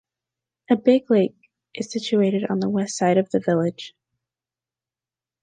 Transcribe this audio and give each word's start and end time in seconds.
A 0.71 0.75
big 0.75 1.11
lake 1.11 1.37
is 1.75 1.91
situated 1.91 2.49
on 2.49 2.59
the 2.59 2.71
west 2.71 2.97
side 2.97 3.19
of 3.19 3.29
the 3.29 3.39
village. 3.39 3.93